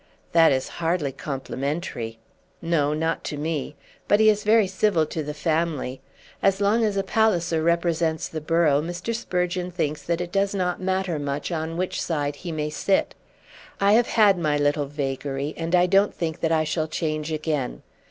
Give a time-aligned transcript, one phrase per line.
[0.31, 2.17] "That is hardly complimentary."
[2.59, 3.75] "No, not to me.
[4.07, 6.01] But he is very civil to the family.
[6.41, 9.13] As long as a Palliser represents the borough, Mr.
[9.13, 13.13] Sprugeon thinks that it does not matter much on which side he may sit.
[13.79, 17.83] I have had my little vagary, and I don't think that I shall change again."